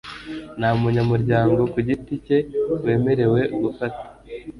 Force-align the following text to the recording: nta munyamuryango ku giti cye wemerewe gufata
nta 0.59 0.69
munyamuryango 0.81 1.61
ku 1.71 1.79
giti 1.87 2.13
cye 2.25 2.37
wemerewe 2.83 3.39
gufata 3.63 4.03